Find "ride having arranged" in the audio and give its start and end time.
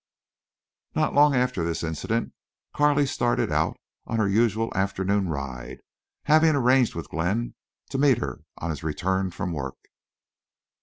5.29-6.95